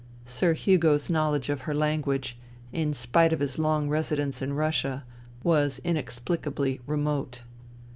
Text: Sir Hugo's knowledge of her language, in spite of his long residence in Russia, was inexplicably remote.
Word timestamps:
Sir 0.25 0.55
Hugo's 0.55 1.11
knowledge 1.11 1.47
of 1.49 1.61
her 1.69 1.75
language, 1.75 2.35
in 2.73 2.91
spite 2.91 3.31
of 3.31 3.39
his 3.39 3.59
long 3.59 3.87
residence 3.87 4.41
in 4.41 4.53
Russia, 4.53 5.03
was 5.43 5.79
inexplicably 5.83 6.81
remote. 6.87 7.43